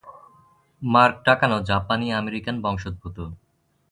Mark 0.81 1.15
Takano 1.25 1.57
জাপানি-আমেরিকান 1.69 2.55
বংশোদ্ভূত। 2.61 3.17